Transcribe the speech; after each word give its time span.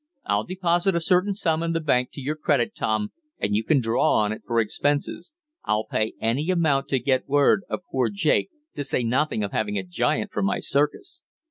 I'll 0.25 0.43
deposit 0.45 0.95
a 0.95 0.99
certain 0.99 1.35
sum 1.35 1.61
in 1.61 1.73
the 1.73 1.79
bank 1.79 2.09
to 2.13 2.21
your 2.21 2.35
credit, 2.35 2.73
Tom, 2.73 3.11
and 3.37 3.55
you 3.55 3.63
can 3.63 3.79
draw 3.79 4.15
on 4.15 4.31
it 4.31 4.41
for 4.47 4.59
expenses. 4.59 5.31
I'll 5.63 5.83
pay 5.85 6.15
any 6.19 6.49
amount 6.49 6.87
to 6.87 6.97
get 6.97 7.29
word 7.29 7.65
of 7.69 7.81
poor 7.91 8.09
Jake, 8.09 8.49
to 8.73 8.83
say 8.83 9.03
nothing 9.03 9.43
of 9.43 9.51
having 9.51 9.77
a 9.77 9.83
giant 9.83 10.31
for 10.31 10.41
my 10.41 10.57
circus. 10.59 11.21